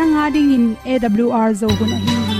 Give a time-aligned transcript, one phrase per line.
[0.00, 2.39] nanga ding in awr zo gun ahi hong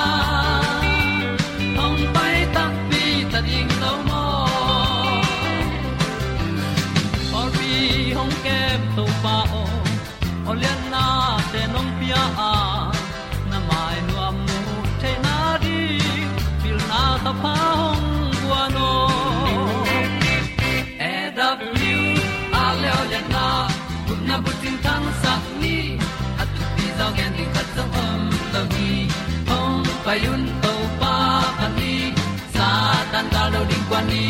[30.11, 31.15] payun to pa
[31.57, 32.11] pan ni
[32.55, 32.67] sa
[33.11, 34.23] tan da lo ding kwan ni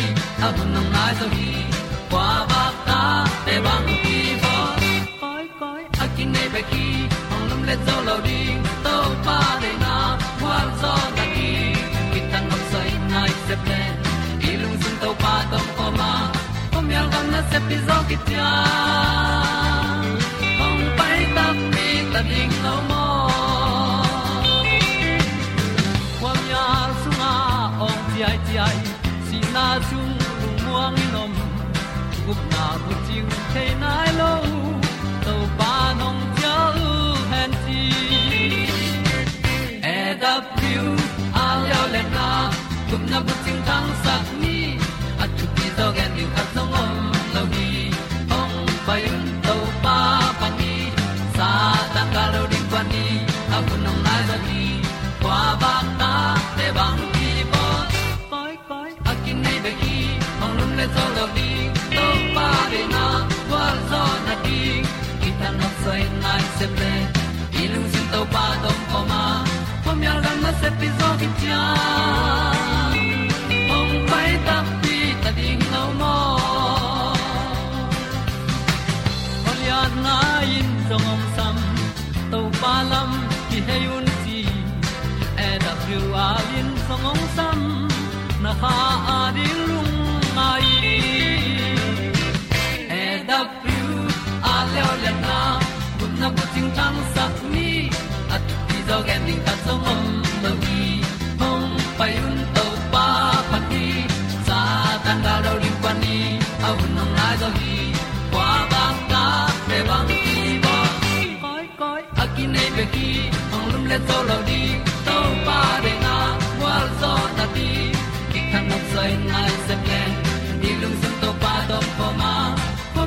[0.46, 1.48] a bu nang mai so hi
[2.12, 3.00] kwa ba ta
[3.46, 4.54] te bang ki bo
[5.22, 6.86] koi koi a kin nei ba ki
[7.34, 9.96] ong lum le zo lo ding to pa de na
[10.42, 11.50] kwa zo ta ki
[12.12, 13.82] ki tan nok sai nai se ple
[14.50, 16.12] i lung sun to pa tom ko ma.
[16.74, 18.50] Kom yal gam na se pi zo ki tia
[33.54, 34.11] ting
[66.62, 66.91] nai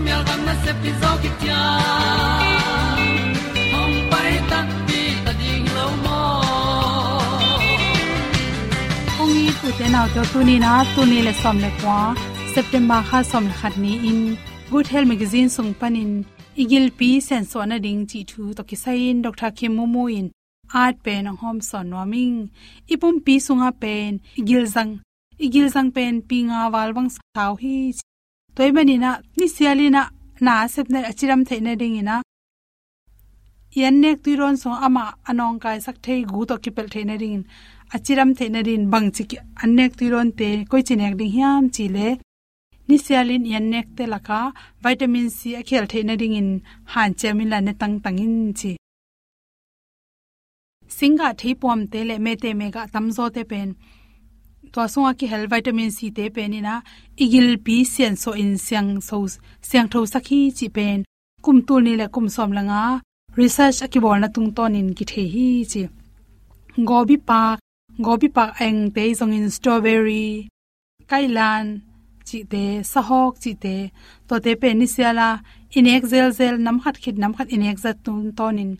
[0.04, 1.60] po mi al gam na se pi zo ki tia
[3.72, 4.58] hom pai ta
[4.88, 6.20] pi ta ding lo mo
[9.22, 11.98] ong i pu te nau to tu ni na tu ni le som le kwa
[12.54, 14.20] september kha som le khat ni in
[14.70, 16.12] good health magazine sung panin
[16.62, 20.26] igil pi sen so na ding chi thu to ki sain dr kim momo in
[20.84, 22.36] art pen ang hom son noming
[22.94, 24.10] ipum pi sunga pen
[24.40, 24.92] igil zang
[25.46, 27.76] igil sang pen pinga walwang saw hi
[28.56, 30.02] toy manina ni sialina
[30.44, 32.16] na sep ne achiram theina ding ina
[33.80, 37.42] yan nek tu ron so ama anong kai sak thei gu to kipel theina ding
[37.94, 39.24] achiram theina rin bang chi
[39.62, 42.08] anek tu ron te koi chinek ding hiam chi le
[42.88, 44.40] ni sialin yan nek te laka,
[44.82, 46.48] vitamin c a khel theina ding in
[46.92, 48.72] han chemin la ne tang tangin chi.
[50.96, 53.68] Singa thei pom te le me te me ga tamzo te pen
[54.72, 56.74] to sunga ki hel vitamin c te penina
[57.24, 59.16] igil pi sian so in siang so,
[59.68, 60.98] siang tho sakhi chi pen.
[61.44, 62.82] Kum tu ni le kum som langa,
[63.40, 65.82] research akibol na tung ton in ki the hi chi.
[66.90, 67.58] Gobi park
[68.06, 70.48] gobi park eng te zong in strawberry,
[71.10, 71.66] kailan
[72.28, 73.76] chi te, sahok chi te.
[74.28, 75.28] To te pe ni siala,
[75.78, 78.72] in exel zel, nam khat khit, nam khat in exat tun tonin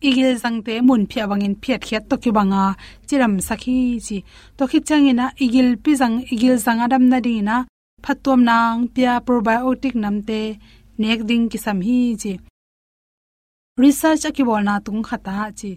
[0.00, 2.64] igil zangte mun phia bangin phiat khiat to ki banga
[3.08, 4.18] chiram sakhi chi
[4.56, 7.56] to khi changina igil pi zang igil zang adam na ding na
[8.04, 10.40] phatom nang pia probiotic namte
[11.00, 12.32] nek ding ki sam hi chi
[13.82, 15.70] research ki bol na tung khata chi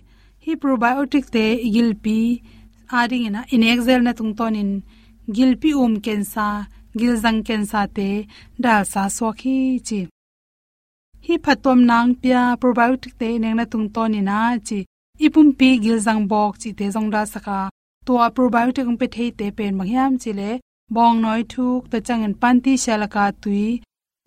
[0.44, 2.18] hi probiotic te igil pi
[3.00, 4.71] ading ina in exel na tung tonin
[5.35, 6.47] gil pi um kensa
[7.00, 8.09] gil zang kensa te
[8.63, 9.56] dal sa so chi
[11.25, 14.79] hi phatom nang pia probiotic te neng na tung to ni na chi
[15.25, 17.59] ipum pi gil jang bok chi te jong da saka.
[18.06, 20.50] To a probiotic um pe thei te pen mangyam chi le
[20.95, 23.65] bong noi thuk ta chang en pan ti shalaka tui.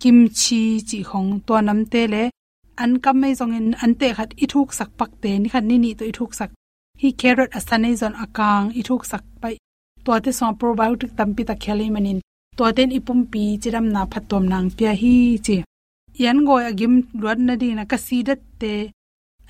[0.03, 2.23] Kim chi chi hong to nam te le
[2.83, 5.65] an kam mai jong en an te khat i thuk sak pak te ni khat
[5.71, 6.51] ni ni to i thuk sak.
[7.01, 9.55] Hi carrot asane zon akang i thuk sak pai.
[10.05, 12.19] To te so probiotic tampi ta khali manin.
[12.57, 15.15] To ten ipum pi chiram na phatom nang pia hi
[15.47, 15.57] chi
[16.23, 18.73] yan go agim luat na ding na kasidat te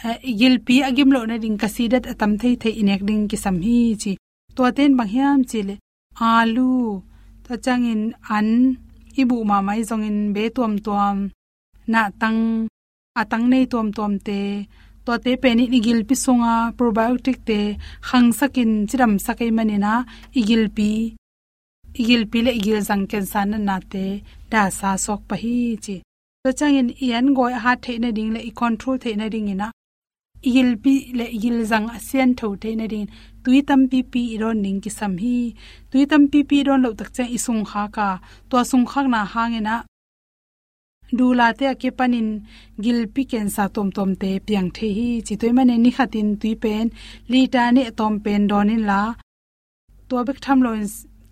[0.08, 3.56] eh, gil pi agim lo na ding kasidat atam thei thei inek ding ki sam
[3.66, 4.12] hi chi.
[4.56, 5.74] To ten bang hiam chi le,
[6.30, 7.02] alu,
[7.44, 8.02] ta chang in
[8.36, 8.48] an,
[9.20, 11.16] ibu ma mai zong in be tuam tuam,
[11.92, 12.40] na tang
[13.20, 14.38] atang nei tuam tuam te
[15.04, 17.58] to te pe ni igil pi songa, probiotic te
[18.08, 19.92] khang sakin chiram sakai manina
[20.40, 20.90] igil pi
[22.00, 24.04] igil pi le igil zang ken san na te,
[24.52, 25.96] da sa sok pa hi chi
[26.44, 29.68] to changin ian goi ha theina ding, le i control theina ding ina
[30.48, 33.06] igil pi le igil zang asian tho theina ding.
[33.44, 35.36] Tui tam pi pi ron ning ki sam hi.
[35.90, 38.08] Tui tam pi pi ron lo tak chang isung kha ka.
[38.50, 39.76] To sung khak na hangena
[41.18, 42.28] du la te ke panin
[42.84, 45.08] gil pi ken sa tom tom te piang the hi.
[45.26, 46.86] Chi toy mane ni khatin tui pen.
[47.30, 49.02] Li ta ne tom pen donin la.
[50.08, 50.72] To bek tham lo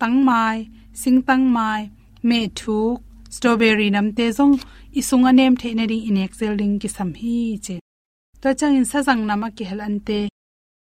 [0.00, 0.58] tang mai,
[1.00, 1.80] sing tang mai,
[2.28, 4.54] me thuk strawberry nam te zong
[5.00, 7.76] isung anem the na ring in excel ring ki sam hi che.
[8.42, 10.18] To chang in sa jang nama ki hel ante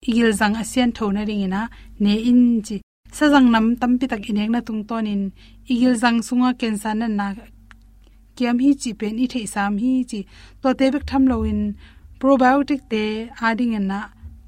[0.09, 1.61] igil jang asian tho na ring ina
[2.03, 2.77] ne in chi.
[3.17, 5.23] Sa jang nam tam pi tak inek na tung ton in,
[5.73, 7.27] igil jang sunga ken san na na
[8.35, 10.19] kiam hi chi pen i the sam hi chi.
[10.61, 11.61] To te bek tham lo in,
[12.19, 13.03] probiotic te
[13.47, 13.99] ading na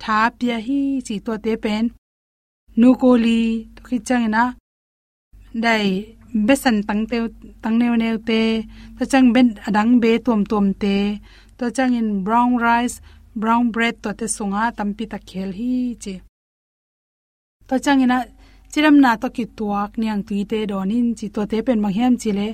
[0.01, 1.15] tha pya hi chi.
[1.25, 1.83] To te pen
[2.79, 3.41] nukoli
[3.75, 4.43] to ki chang na
[5.63, 5.87] dai
[6.47, 7.17] besan tangte
[7.61, 8.41] tang neu te,
[8.97, 10.97] to chang ben, adang be tom tom te,
[11.57, 13.01] to chang in brown rice,
[13.41, 15.73] brown bread to te sunga tampi ta khel hi
[16.03, 16.15] che.
[17.67, 18.17] To chang ina,
[18.71, 22.47] chiram na to ki tuak niang tui te donin chi to te pen manghem chile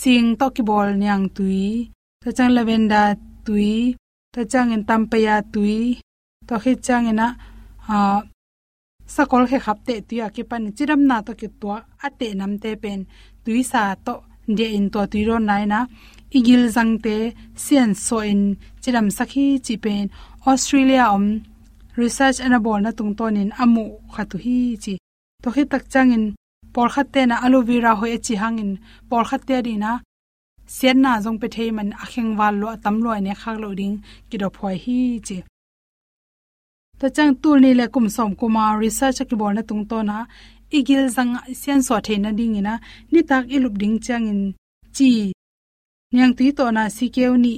[0.00, 1.90] sing to ki bol niang tui.
[2.22, 3.02] To chang lavenda
[3.46, 3.96] tui,
[4.34, 5.78] to chang in tampaya tui,
[6.48, 7.28] to khi chang ina
[7.88, 7.98] a
[9.06, 11.68] sakol khe khapte tuya ki pan chiram na to ki to
[12.06, 13.00] ate nam te pen,
[13.44, 14.14] tui sa to
[14.58, 15.86] de in to tui ron nai na,
[16.38, 17.16] igil jang te,
[17.64, 18.42] sian so in
[18.82, 20.10] chiram sakhi chi pen.
[20.46, 21.26] Australia om,
[21.96, 24.94] research and bol na tung ton in amu khatu hi chi.
[25.42, 26.24] To khi tak chang in
[26.74, 28.72] por khat te na aloe vera e chi hangin
[29.08, 29.92] por khat te ri na,
[30.66, 33.96] sian na jong pe thei man akheng wal lo tam lo ne khak lo ding
[34.30, 35.38] ki do phoi hi chi
[37.02, 40.16] to chang tul ni le kum som kuma research ki bol na tung to na
[40.78, 42.74] igil zang sian so theina ding ina
[43.12, 44.40] ni tak ilup ding chang in
[44.96, 45.10] chi
[46.14, 47.54] nyang tui to na si keu ni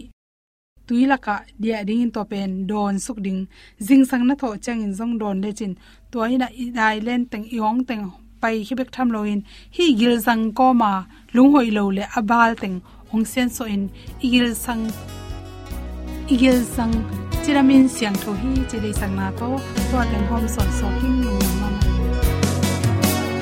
[0.86, 3.40] tui laka dia ding in to pen don suk ding.
[3.86, 5.72] Jing sang na tho chang in zong don le chin.
[6.10, 8.04] To ina i dai len teng yong teng
[8.40, 9.40] pai hi bek tham loin
[9.76, 10.92] hi gil zang ko ma
[11.34, 12.76] lung hoi lo le abal teng
[13.12, 13.82] ong sen so in.
[14.24, 14.82] Igil sang
[16.32, 16.94] igil sang
[17.44, 19.48] chiramin siang tho hi chile sangna to
[19.88, 21.68] to ateng hom son so king nu ma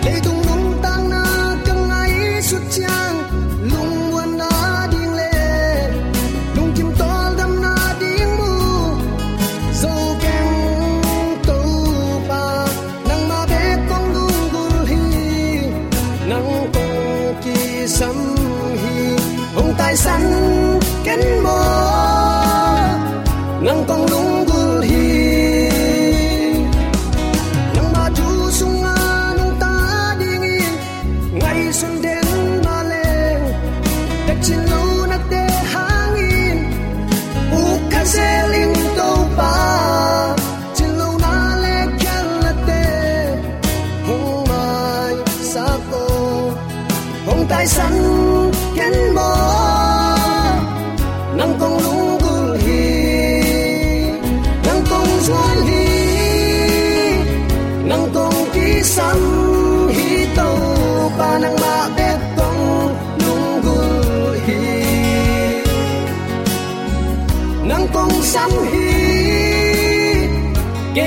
[0.04, 1.22] le tung nong tang na
[1.66, 2.14] kang nai
[2.48, 3.16] su chang
[3.70, 4.50] lung wan na
[4.92, 5.30] ding le
[6.56, 8.50] lung kim tol dam na ding mu
[9.82, 9.92] so
[10.24, 10.52] keng
[11.46, 11.60] to
[12.28, 12.42] pa
[13.08, 15.00] nang ma be kong lung gul hi
[16.30, 17.00] nang kong
[17.46, 17.56] ki
[17.96, 18.18] sam
[18.82, 18.98] hi.
[19.56, 20.22] Hong tai san
[21.06, 21.58] ken mo
[23.62, 24.31] nang kong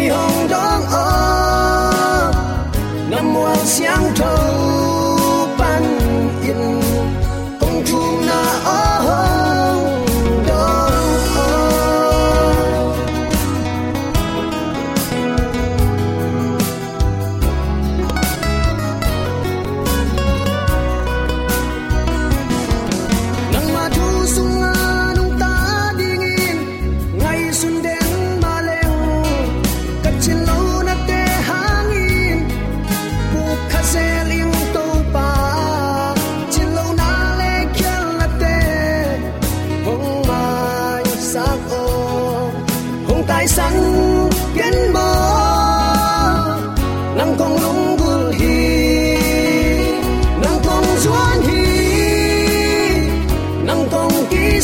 [0.10, 0.82] hồng hong dong
[3.10, 4.55] năm nam sáng xiang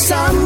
[0.09, 0.40] kong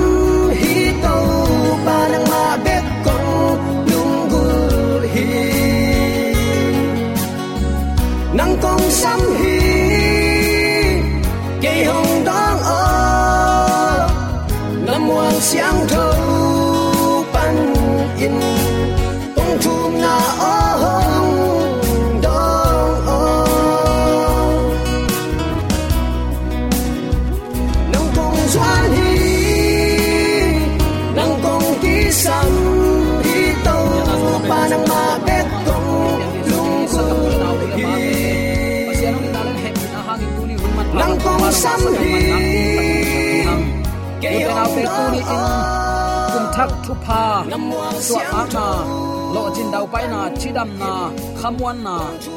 [46.55, 50.19] thak thu pa nam wang so xiang ak na thâu lo jin dau pai na
[50.39, 50.91] chidam na
[51.39, 51.95] khamwan na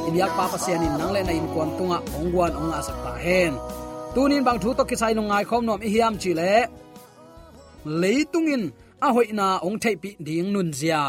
[0.09, 3.13] ibyak pa pa sian in nang le na in kon tunga ongwan ong asak ta
[3.25, 3.53] hen.
[4.15, 6.53] Tunin bang thu to ki sai nong ngai khom nom i hiam chi le
[8.01, 8.65] leitungin
[9.07, 11.03] a hoina ong thei pi ding nun zia.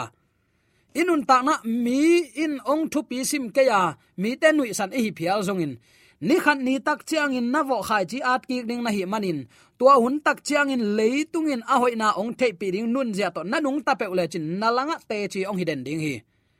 [0.99, 2.01] Inun ta na mi
[2.43, 3.81] in ong thu pi sim ke ya,
[4.21, 5.73] mi te nui san e hi phial zong in
[6.21, 9.03] ni khan ni tak chiang in na vo khai chi at ki ding na hi
[9.05, 9.39] manin.
[9.79, 13.29] Tua hun tak chiang in leitung in a hoina ong thei pi ding nun zia
[13.35, 16.15] to nanung ta pe ule chin na langa te chi ong hi den ding hi.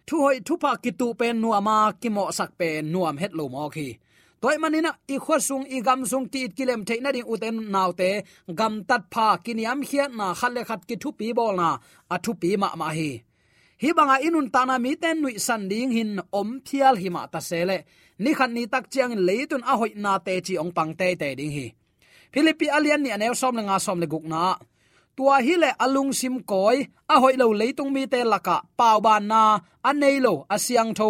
[0.08, 3.32] Thu hoi thu pa ki tu pen nu ama ki mo sak pe nuam het
[3.38, 3.88] lo mo khi.
[4.42, 7.56] Toy manina i khwa sung, i gam sung ti it kilem the na ding uten
[7.74, 8.10] naw te,
[8.60, 11.70] gam tat pha kiniam khiat na khale khat ki thu pi bol na,
[12.14, 13.12] a thu pi ma ma hi
[13.82, 17.40] hi banga inun tana mi ten nui san ding hin om phial hi ma ta
[17.50, 17.78] sele.
[18.24, 21.08] Ni khan ni tak chiang in leitun a hoi na te chi ong pang te
[21.22, 21.68] te ding hi.
[22.34, 24.44] Philippi alian ni anew som le nga som le guk na.
[25.16, 26.78] Tua hi le alung sim koi,
[27.14, 29.42] a hoi lo leitung mi te laka, pau ban na
[29.90, 31.10] anei lo asiang tho.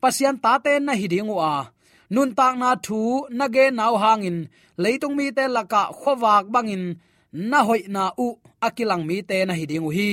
[0.00, 1.52] Pasian ta ten na hi ding wa.
[2.14, 3.00] Nun tak na thu,
[3.38, 4.38] na ge naw hangin
[4.82, 6.84] leitung mi te laka khowak bangin
[7.50, 8.28] na hoi na u
[8.66, 10.10] akilang mi te na hi ding hi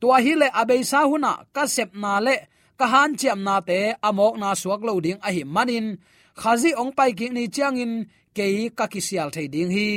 [0.00, 2.36] tua hi le abei sa huna ka sep na le,
[2.78, 5.86] ka han chiam na te, amok na suak lo ding a hi manin.
[6.40, 7.92] Khazi ong pai ki ni chiang in
[8.36, 8.46] ke
[8.78, 9.90] ka kisial thei ding hi.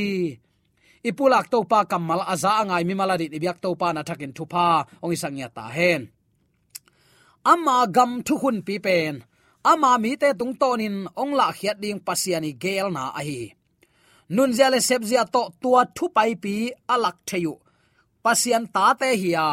[1.10, 4.68] Ipulak to pa kamal aza angai mi maladi ibyak to pa na thakin thupa,
[5.04, 6.02] ong isangya ta hen.
[7.52, 9.16] Ama gam thu hun pi pen.
[9.72, 13.42] Ama mi te tung tonin ong la khiat ding pasiani gel na a hi.
[14.36, 16.56] Nun zale sep zia to tua thu pai pi
[16.94, 17.54] alak theyu.
[18.24, 19.48] Pasian ta te hiya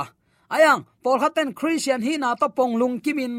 [0.55, 3.35] ayang pol khaten christian hi na to pong lung kimin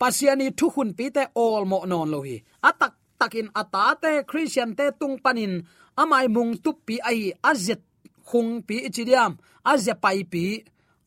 [0.00, 2.36] pasiani thu hun pi te, all mo non lo hi
[2.68, 5.62] atak takin atate christian te, tung panin
[6.02, 7.82] amai mung tu pi ai, azet
[8.28, 9.32] khung pi ichidiam
[9.72, 10.44] azya pai pi,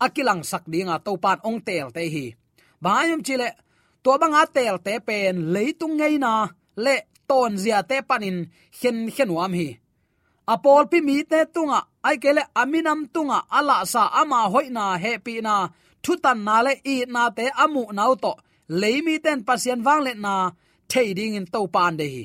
[0.05, 2.25] akilang sak dinga to pan ong tel te hi
[2.83, 3.49] bayum chile
[4.03, 6.33] to banga tel te pen leitung ngei na,
[6.85, 6.95] le
[7.29, 8.37] ton zia te panin
[8.79, 9.69] hen henwam hi
[10.53, 15.55] apol pi mi te tunga, ai kele aminam tunga, ala sa ama hoina happy na.
[16.03, 18.33] Thutan na le i na te amu nau to.
[18.69, 20.51] Leimi ten pasien wang le na,
[20.91, 22.23] thading in to pan de hi.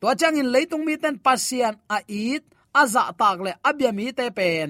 [0.00, 2.44] To chang in leitung mi ten pasian a it
[2.80, 4.68] aza tak le abyami te pen.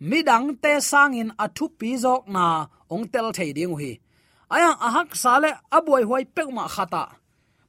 [0.00, 2.44] Midang te sangin athu pi jok na,
[2.92, 3.92] ong tel thei hi.
[4.54, 7.04] Aya, ahak sale hoi pek ma khata.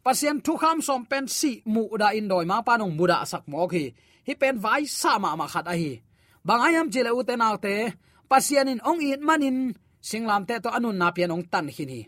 [0.03, 3.67] Pasien thu kham som pen si mu da in doi ma panong muda sak mo
[3.67, 3.93] khi
[4.27, 5.91] hi pen vai sama ma khat a hi.
[6.47, 7.73] Bangayam chile u te naw te
[8.71, 9.57] in ong in manin
[10.09, 12.01] singlam te to anun na pian ong tan hin hi.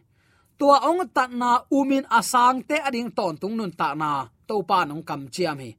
[0.60, 4.10] Tua ong tat na umin asang te ading ton tung nun ta na,
[4.48, 5.72] to pa nong kam chiam hi.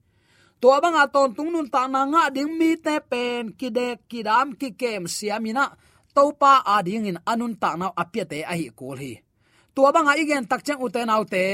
[0.60, 4.68] Tua banga ton tung nun ta na nga ding mi te pen kide kidam ki
[4.80, 5.64] kem siamina
[6.14, 9.12] topa ading in anun ta na apia te a hi kul hi.
[9.74, 11.44] Tua banga igen tak chang uten autte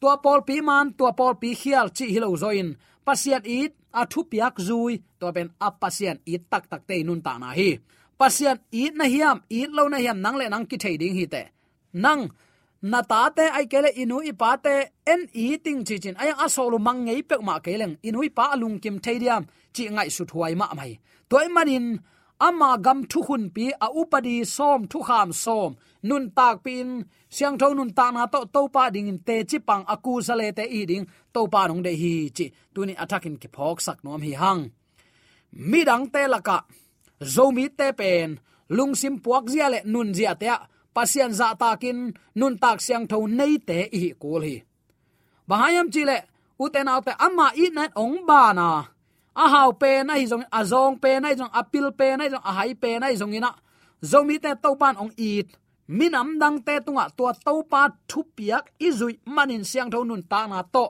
[0.00, 2.68] tua pol pi man, tua pol pi khial chi hilo zoin
[3.06, 7.20] pasiat it a thu piak zui, to ben a pasien i tak tak te nun
[7.22, 7.78] ta na hi.
[8.18, 11.26] Pasien i na hiam, i lo na hiam, nang le nang ki thei ding hi
[11.26, 11.42] te.
[11.92, 12.30] Nang,
[12.82, 14.74] na ta te, ai kele inu i pa te,
[15.06, 16.16] en i ting chi chin.
[16.18, 19.18] Ai a so lu mang ngei pek ma keleng inu i pa alung kim thei
[19.22, 20.92] diam, chi ngai su thuai ma mai.
[21.30, 21.86] Toy manin,
[22.40, 25.70] ama gam thu hun pi a upadi som thu kham som
[26.02, 27.04] nun tak pin.
[27.28, 30.52] Siang tho nun ta na to to pa ding in te chi pang aku sale
[30.52, 31.06] te i ding.
[31.34, 32.46] To pa nong de hi chi.
[32.74, 34.62] Tuni attacking ki phok sak nom hi hang.
[35.70, 36.58] Mi dang te laka
[37.34, 38.38] zomi te pen.
[38.76, 40.48] Lung sim puak zia le nun zia te
[40.94, 44.56] pasian za takin nun tak siang tho nei te i kul hi.
[45.48, 46.18] Bahayam chile
[46.58, 48.68] uten autte amma i na ong ba na.
[49.38, 52.44] A hau pe na hi zong, a zong pe na zong apil pe na zong,
[52.48, 53.50] a hai pe na zong ina.
[54.02, 55.48] Zomi te to pan ong it
[55.88, 60.46] minam dang te tunga tua to pa thu piak izui manin siang tho nun ta
[60.46, 60.84] na to.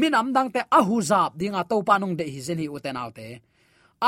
[0.00, 3.28] Minam dang te ahuzap dinga to pa nong de hi zen hi uten autte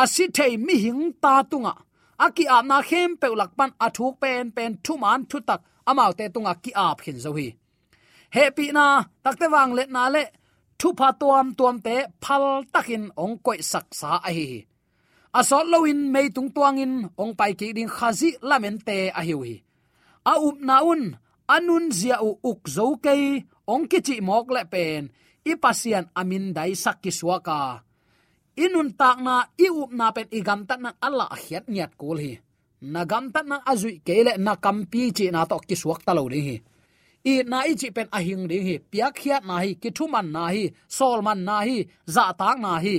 [0.00, 1.74] asi thei mi hing ta tunga.
[2.24, 5.60] Aki ap na khem pe lak pan athuk pen pen thu man thu tak
[5.90, 7.48] amau te tunga ki ap khin zo hi.
[8.34, 8.86] He pi na
[9.24, 10.24] takte wang let na le
[10.78, 14.48] thu pha tuam tuam te phal takin ong koi sak sa a hi.
[15.38, 19.34] Asol loin mei tung tuangin ong pai ki ding khazi lamen te a hi
[20.30, 21.02] a um up naun
[21.54, 23.14] anun zia u uk zo ke
[23.72, 25.02] ong ki chi mok le pen.
[25.50, 27.60] I pasian amin dai sak ki suaka
[28.56, 32.18] inun tak na, i up na pen, i gam tat na alla hiat nyat kol
[32.18, 32.32] hi.
[32.92, 36.24] Na gam tat na azui kele na kampi chi na to ki suak ta lo
[36.28, 36.56] ri hi.
[37.24, 40.28] I na i chi pen a hing ri hi, piak hiat na hi, ki thuman
[40.34, 40.64] na hi
[40.96, 41.78] solman na hi,
[42.14, 42.96] za tak na hi.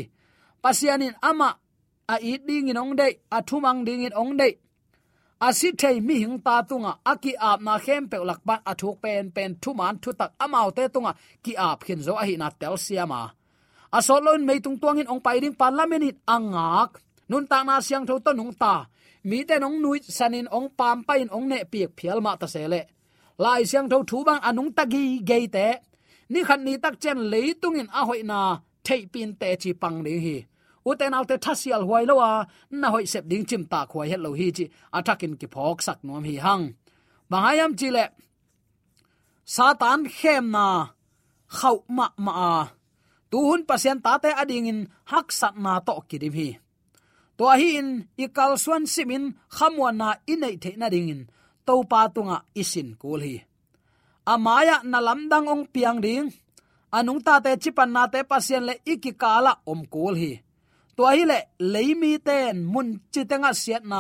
[0.64, 1.50] Pasianin ama,
[2.14, 4.54] a i ding in ong dei, a thumang ding in ong dei.
[5.48, 9.24] Asi thei mi hing ta tunga aki ap na khem pe lak ban athuk pen
[9.36, 11.12] pen thuman thu tak amau te tunga
[11.44, 13.22] ki ap khin zo a hi na tel siama
[13.98, 16.90] asolon mei tung tuangin ong pai ding parliament angak
[17.30, 18.74] nun ta na siang tho to nung ta
[19.30, 22.48] mi te nong nui sanin ong pam pa in ong ne piek phial ma ta
[22.54, 22.82] sele
[23.44, 25.68] lai siang tho thu bang anung ta gi ge te
[26.32, 28.40] ni khan ni tak chen le tung in a hoi na
[28.86, 30.38] thei pin te chi pang ding hi
[30.90, 32.30] uten alte thasial huai lowa
[32.80, 34.66] na hoi sep ding chim ta khwai het lo hi chi.
[34.98, 36.66] Atakin ki phok sak nom hi hang.
[37.32, 38.06] Bangayam chi le,
[39.56, 40.66] satan khem na,
[41.58, 42.34] khau ma ma
[43.34, 44.80] tu hun pasien ta te ading in,
[45.12, 46.50] hak sat na to kidim hi.
[47.38, 47.90] To hi in
[48.24, 51.22] ikal swan simin khamwa na inai the na ding in,
[51.66, 53.36] to pa tunga isin kul hi.
[54.34, 56.30] Amaya na lamdang ong piang ding,
[56.98, 60.32] anung ta te chipan na te pasien le ikikala om kul hi
[60.96, 61.40] to hi le
[61.74, 64.00] leimi ten mun chitenga siat na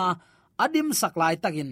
[0.63, 1.71] adim saklai takin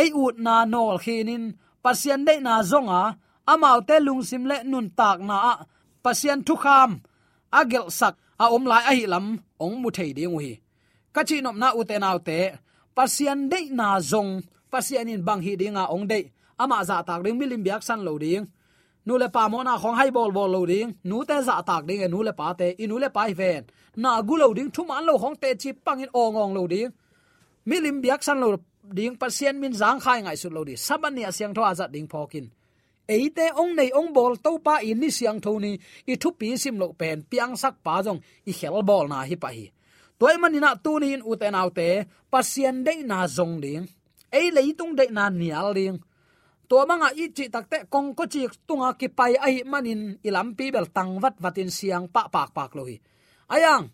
[0.00, 1.44] ei ut na nol khinin,
[1.84, 3.02] pasian de na zonga,
[3.52, 5.36] amau te lungsim le nun tak na
[6.04, 6.90] pasian thu kham
[7.58, 9.26] agel sak, a om lai a hi lam,
[9.64, 10.52] ong mu thei ding hi
[11.14, 12.38] ka chi nom na u te nau te,
[12.96, 14.32] pasian de na zong,
[14.72, 16.20] pasian in bang hi dinga ong de
[16.62, 18.44] ama za tak ring milim biak san lo ding
[19.06, 20.90] nu le pa mo na khong hai bol bol lo ding.
[21.04, 22.74] Nu te za tak ding e nu le pa te.
[22.82, 23.62] Inu le pa ven.
[24.02, 26.66] Na gu lo ding, thu man lo khong te chi pang in ong ong lo
[26.66, 26.90] ding.
[27.68, 28.48] Milim biak san lo
[28.98, 30.74] ding pasien min zang khai ngai su lo di.
[31.16, 32.46] Ni asyang tho azat ding phokin
[33.08, 35.78] eite ong nei ong bol to pa in ni siang tho ni,
[36.10, 39.36] i thu pi sim lo pen, piang sak pa jong i khel bol na hi
[39.38, 39.70] pa hi.
[40.18, 43.86] Toy manina tu ni in uten autte pasien de na zong ding.
[44.32, 45.98] Ei tung de na nial ding
[46.68, 50.64] to manga i chi takte kong ko chi tunga ki pai ai manin ilam pi
[50.74, 52.96] bel tang wat watin siang pa pak pak lohi.
[53.54, 53.84] Ayang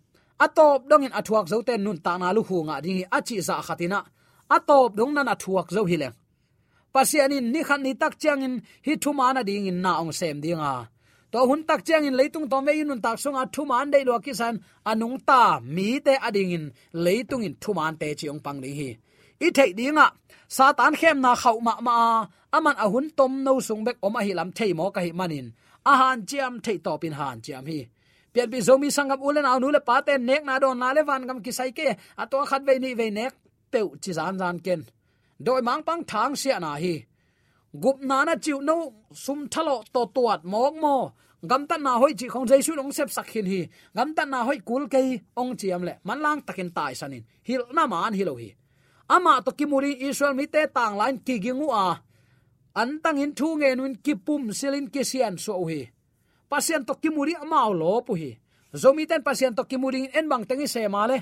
[0.45, 4.01] atop dong in athuak zo nun ta na lu hunga ding a chi za khatina.
[4.57, 6.17] Atop dong na athuak zo hi leng.
[6.93, 8.55] Pasianin ni khan ni tak chiang in
[8.87, 10.73] hi thu mana ding in na ong sem dinga
[11.33, 14.19] to hun tak chiang in leitung to me yun tak sunga thu man dei lo
[14.25, 14.55] kisan
[14.91, 16.65] anung ta mi te ading in
[17.05, 18.91] leitung in thu man te chi ong pang ding hi.
[19.47, 20.07] I thei dinga
[20.57, 21.97] satan khem na khau ma ma
[22.57, 25.47] aman ahun tom no sung bek oma hi lam thei mo ka hi manin.
[25.93, 27.81] Ahan chiam thei to pin han chiam hi.
[28.33, 31.03] Pian bi zomi sangam ulen aw nu le pa te nek na don na le
[31.09, 31.87] van gam ki sai ke
[32.23, 33.33] ato khat ve ni ve nek
[33.73, 34.81] pe chi zan zan ken.
[35.45, 36.95] Doi mang pang thang sia na hi.
[37.83, 38.77] Gup na na chiu no
[39.25, 40.97] sum thalo to tuat mok mo.
[41.51, 43.61] Gam tan na hoi chi khong jai su long sep sakhin hi.
[43.97, 45.01] Gam tan na hoi kul ke
[45.41, 45.95] ong chiam le.
[46.05, 47.25] Man lang takin tai sanin.
[47.49, 48.51] Hil na man hilo hi.
[49.15, 51.87] Ama to kimuri israel mi te tang line ki gingu a
[52.81, 55.81] an tang in thu nge nun ki pum silin ki sian so hi
[56.53, 58.31] pasien to kimuri ama lo pu hi.
[58.77, 61.19] Zomi ten pasien to kimuri en bang tengi se ma le.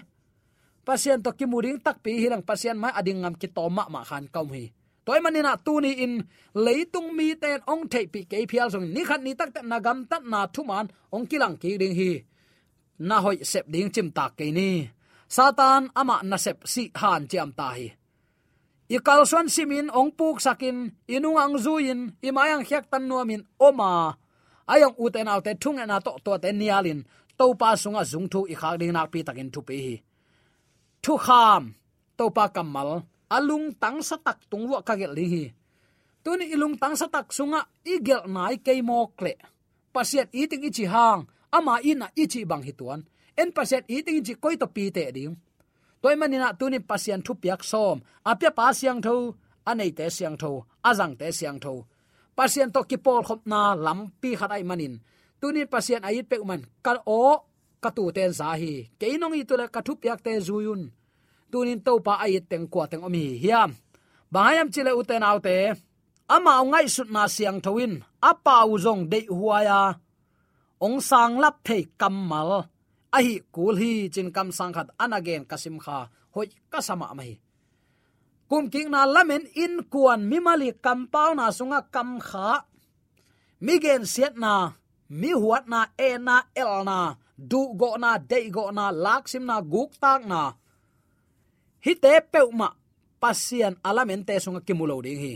[0.87, 4.27] Pasien to kimuri tak pi lang pasien mai ading ngam ki to ma ma khan
[4.35, 4.65] kaum hi.
[5.07, 6.15] Toy inatu ni in
[6.65, 9.99] leitung mi ten ong thei pi ke phial song ni khat ni tak na gam
[10.11, 12.13] tat na thu man ong kilang ki ding hi.
[13.09, 14.71] Na hoi sep ding chim tak ke ni.
[15.37, 17.87] Satan ama na sep si han chiam ta hi
[18.91, 24.19] i kalson simin ong puk sakin inung ang zuin i mayang hyak tan nuamin oma
[24.67, 27.07] ayang uten autte thung na to to te nialin
[27.41, 29.97] to pa sunga zung thu i khak ding nak pi takin thu pe hi.
[31.03, 31.63] Thu kham
[32.19, 32.91] to pa kamal,
[33.37, 35.45] alung tang sa tak tung wa ka gel hi.
[36.21, 39.35] Tuni ilung tang sa tak sunga igel nai ke mo kle
[39.95, 41.25] pasiat eating ichi hang,
[41.57, 43.01] ama ina ichi bang hituan
[43.41, 45.35] en pasiat eating ichi koi to pi te ding
[46.03, 47.99] toy manina tuni pasian thu piak som.
[48.01, 49.15] À, Apya pa siang tho
[49.71, 50.51] anei à, te siang tho
[50.91, 51.75] azang à, te siang tho
[52.37, 54.95] pasian to ki pol khop na lampi khatai manin
[55.41, 56.63] tunin pasian ait pe man.
[56.85, 57.21] Kal o
[57.83, 58.73] katu ten za hi.
[59.01, 60.83] Keinong i tule kathu piak te zuyun
[61.51, 63.71] tunin to pa ait teng kwa teng omi hiam.
[64.33, 65.57] Bahayam chile uten autte
[66.35, 67.93] ama ngai sut na siang thowin
[68.31, 69.81] apa uzong de huaya
[70.85, 72.51] ong sang lap thei kammal
[73.17, 75.99] ahi kul hi chin kam sang khat anagen kasim kha
[76.35, 77.33] hoi kasama mai
[78.51, 82.67] kum king na lamen in kuan mimali kampau na sunga kam kha.
[83.63, 84.75] Migen siat na,
[85.07, 89.45] mi huat na e na, el na du go na de go na lak sim
[89.47, 90.43] na guk tak na.
[91.85, 92.69] Hi te pe ma
[93.23, 95.35] pasian alamen te sunga kimulo ding hi.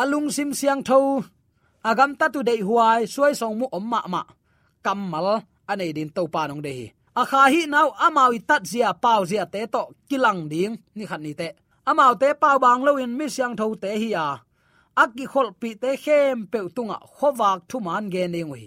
[0.00, 1.22] Alung sim siang tho
[1.88, 4.22] agam ta tu dei huai suai song mu omma ma
[4.88, 6.86] kammal anei din to pa nong dehi
[7.20, 11.32] akha hi nau amawi tat zia pau zia te to kilang ding, ni khat ni
[11.40, 11.48] te.
[11.90, 14.26] Amau te pau bang lo in mi siang tho te hi ya
[15.02, 18.64] akki khol pi te khem pe tunga khowak thu man ge ne ngui.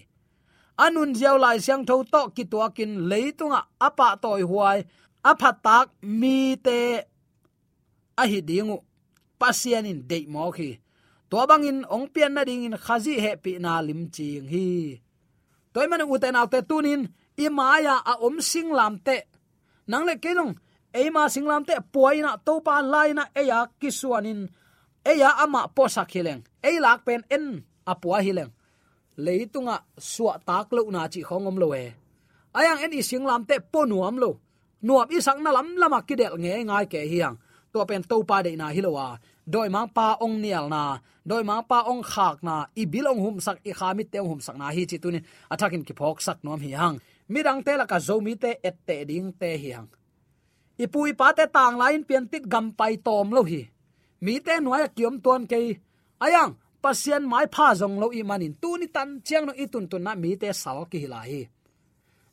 [0.84, 4.79] Anun jiao lai siang tho to ki to kin leitunga apa toy huai.
[5.29, 5.88] Aphat tak
[6.19, 6.79] mi te
[8.21, 8.77] a hi dingu.
[9.39, 10.69] Pasian in dei mo khi.
[11.29, 14.67] To bangin ong pian na ding in khazi he pi na lim ching hi
[15.73, 17.01] toy man uten alte tunin
[17.43, 19.17] i maya a om sing lam te
[19.91, 20.53] nang le kelong
[20.93, 24.41] e ma sing lam te poina to pa laina e ya kisuanin
[25.12, 27.45] e ya ama posak hileng e lak pen en
[27.91, 28.51] apua hileng
[29.25, 31.88] leitunga suwa tak lo na chi khongom lo e
[32.57, 34.31] ayang en i sing lam te ponuam lo
[34.86, 37.36] nuam i sang na lam lama kidel nge ngai ke hiang
[37.71, 39.07] to pen to pa de na hilowa
[39.45, 43.38] doi mang pa ong nial na, doi mang pa ong khak na, i bilong hum
[43.41, 44.69] sak, i khamit te hum sak na.
[44.71, 46.97] Hi chi tunin athakin ki phok sak nom hi hang.
[47.30, 49.89] Mirang te la ka zomi te et te ding te hi hang.
[50.77, 53.62] Ipui pa te tang lain pian tit gam pai tom lo hi.
[54.21, 55.58] Mi te noya kiom ton ke
[56.25, 58.54] ayang, pasien mai pha zong lo i manin.
[58.62, 61.41] Tu ni tan chiang no itun tun na mi te sal ki hi hi.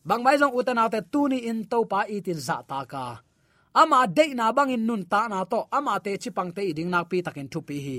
[0.09, 3.28] Bang mai zong utanaw te tu ni in to pa itin za ta ka
[3.83, 5.61] ama de na bang in nun ta na to.
[5.77, 7.99] Ama te chi pang te ding na pi takin thu pi hi.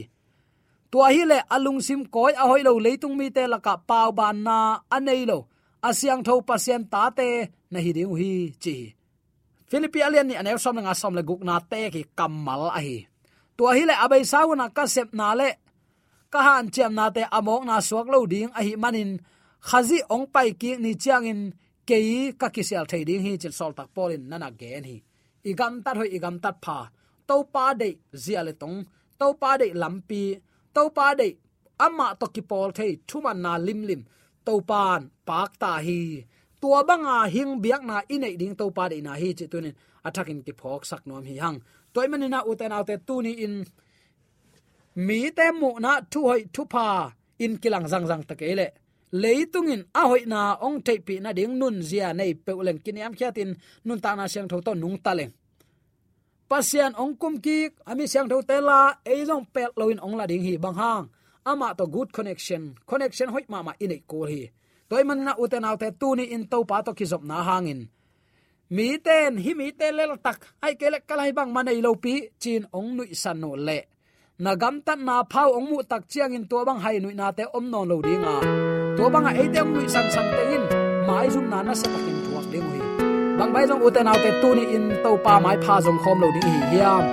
[0.91, 4.37] Tua hi le alung sim koi a hoi lo leitung mi te laka pau ban
[4.47, 4.57] na
[4.95, 5.37] anei lo.
[5.87, 7.27] Asyang tho pasien ta te
[7.71, 8.31] na hi ding hi
[8.63, 8.77] chi
[9.69, 12.97] philippi alian ni anew som nga som le guk na te ki kamal a hi.
[13.57, 15.49] Tua hi le abai sauna ka sep na le.
[16.33, 19.11] Ka han chem na te amok na suak lo ding a hi manin.
[19.67, 21.41] Khazi ong pai ki ni chiang in
[21.87, 24.97] kei ka kisel thei ding hi chil sol tak polin nana gen hi
[25.43, 26.89] igam tat hoi, igam tat pha.
[27.27, 27.89] To pa de
[28.23, 28.77] zia le tong.
[29.19, 30.23] To pa de lampi
[30.73, 31.27] to pa de
[31.79, 34.01] ama to ki pol thei thuman na lim lim.
[34.45, 36.25] To pan, pak ta hi.
[36.61, 39.75] Tua banga hing biak na inei ding to pa de na hi chi tunin.
[40.07, 41.57] Athakin ki phok sak nom hi hang.
[41.93, 43.55] Toy manina uten autte tuni in.
[44.95, 46.85] Mi te mu na thu hoi thu pa
[47.43, 48.67] in kilang zang zang takele
[49.11, 49.85] leitungin.
[49.93, 54.15] A hoi na ong te na ding nun zia nei peuleng kiniam khiatin nun ta
[54.15, 55.33] na siang tho to nung ta leng
[56.49, 60.25] pasian ong kum ki ami siang tho tela la e jong pe loin ong la
[60.25, 61.05] ding hi bang hang.
[61.45, 62.73] Ama to good connection.
[62.89, 64.49] Connection hoi ma ma inei ko hi.
[64.89, 67.85] Toy man na uten autte tu ni in to pa to ki zop na hangin.
[68.75, 70.39] Mi ten, hi mi te lel tak.
[70.65, 73.79] Ai kele kalai bang manei lo pi, chin ong nui san no le.
[74.43, 77.43] Na gam na phau ong mu tak chiang in to bang hai nui na te
[77.57, 78.68] om non lo dinga
[78.99, 80.63] to banga e dem lui san san te in.
[81.07, 82.79] Mai zum na na sa takin tuak de hi
[83.37, 86.27] bang bai jong uten autte tu ni in to pa mai pha jong khom lo
[86.35, 87.03] ding hi hiam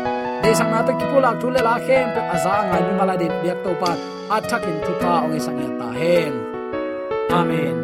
[0.42, 3.14] de sang na to ki pula thu le la khem pe aza ngai mi mala
[3.22, 3.90] de biak to pa.
[4.36, 6.32] Athakin tu pa ong sang ya ta hen
[7.38, 7.76] amen.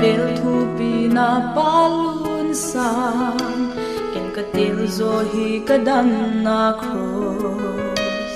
[0.00, 3.60] Vel tu pi na palun sang
[4.12, 6.08] ken ka til zo hi ka dan
[6.46, 8.34] na cross.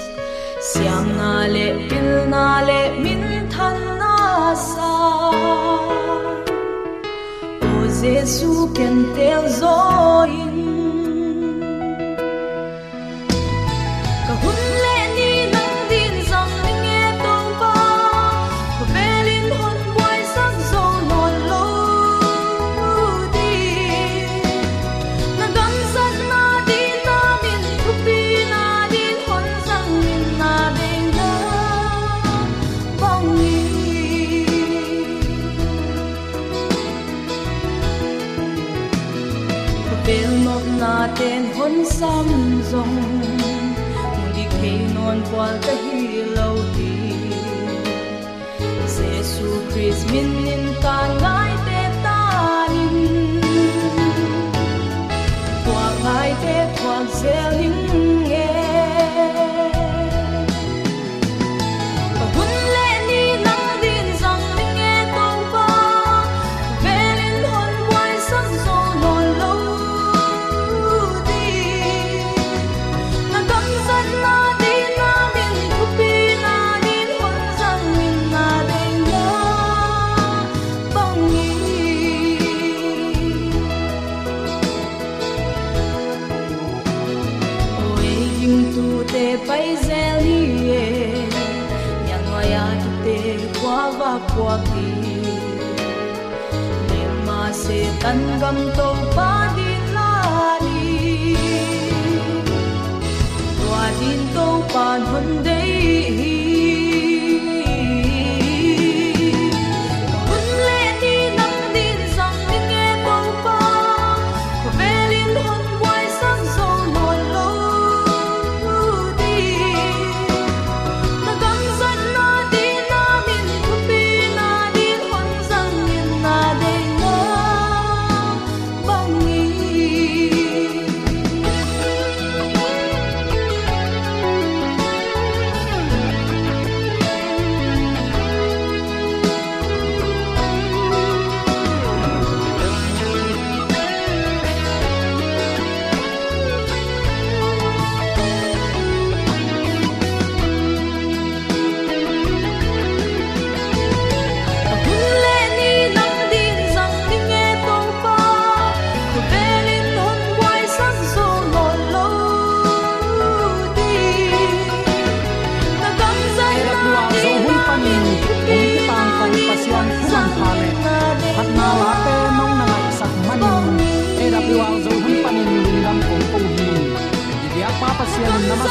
[0.69, 3.08] Siam na le pil na le mi
[4.59, 4.93] na sa
[7.63, 9.79] o jesu ken tel zo
[42.01, 43.75] hon sam zong mong
[44.35, 46.95] di khe non kwal ka hi lo di
[48.95, 52.21] Jesu Christ min nin ka ngai te ta
[52.75, 52.97] nin
[55.65, 58.18] Tua ngai te tua zel nin
[98.41, 98.88] tan gam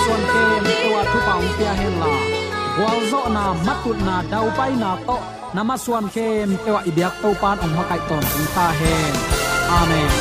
[0.07, 0.43] son ke
[0.81, 2.11] to wa thu paung pia hen la
[2.81, 5.17] wal zo na matut na dau pai na to
[5.55, 8.65] na ma suan khem te wa ibiak to pan ong ma kai ton ong ta
[8.79, 9.13] hen
[9.79, 10.11] amen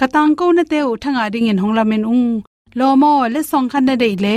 [0.00, 2.26] katang ko na te u thanga ding in honglamen ung
[2.78, 4.36] lomo le song khan na dei le